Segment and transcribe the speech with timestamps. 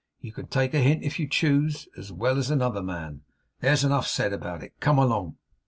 [0.19, 3.21] You can take a hint, if you choose as well as another man.
[3.59, 4.73] There's enough said about it.
[4.79, 5.37] Come along!